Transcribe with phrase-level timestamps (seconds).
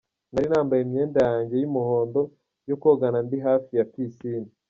[0.31, 2.21] Nari nambaye imyenda yange y’umuhondo
[2.69, 4.49] yo kogana ndi hafi ya pisine.